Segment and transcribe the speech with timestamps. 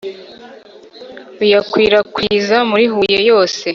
[1.39, 3.63] ruyakwirakwiza muri Huye yose